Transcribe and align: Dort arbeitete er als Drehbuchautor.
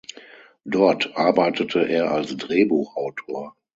Dort 0.65 1.15
arbeitete 1.15 1.87
er 1.87 2.09
als 2.09 2.35
Drehbuchautor. 2.35 3.55